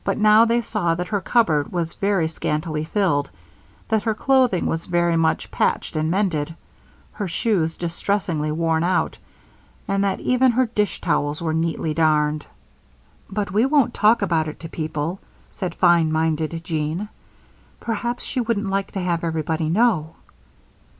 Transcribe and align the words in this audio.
But 0.03 0.17
now 0.17 0.45
they 0.45 0.63
saw 0.63 0.95
that 0.95 1.09
her 1.09 1.21
cupboard 1.21 1.71
was 1.71 1.93
very 1.93 2.27
scantily 2.27 2.83
filled, 2.85 3.29
that 3.87 4.01
her 4.01 4.15
clothing 4.15 4.65
was 4.65 4.85
very 4.87 5.15
much 5.15 5.51
patched 5.51 5.95
and 5.95 6.09
mended, 6.09 6.55
her 7.11 7.27
shoes 7.27 7.77
distressingly 7.77 8.51
worn 8.51 8.83
out, 8.83 9.19
and 9.87 10.03
that 10.03 10.19
even 10.19 10.53
her 10.53 10.65
dish 10.65 11.01
towels 11.01 11.39
were 11.39 11.53
neatly 11.53 11.93
darned. 11.93 12.47
"But 13.29 13.51
we 13.51 13.63
won't 13.67 13.93
talk 13.93 14.23
about 14.23 14.47
it 14.47 14.59
to 14.61 14.69
people," 14.69 15.19
said 15.51 15.75
fine 15.75 16.11
minded 16.11 16.59
Jean. 16.63 17.07
"Perhaps 17.79 18.23
she 18.23 18.41
wouldn't 18.41 18.71
like 18.71 18.91
to 18.93 19.01
have 19.01 19.23
everybody 19.23 19.69
know." 19.69 20.15